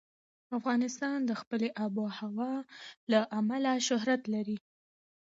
افغانستان 0.57 1.17
د 1.25 1.31
خپلې 1.41 1.67
آب 1.83 1.93
وهوا 2.03 2.53
له 3.11 3.19
امله 3.39 3.71
شهرت 3.87 4.21
لري. 4.33 4.57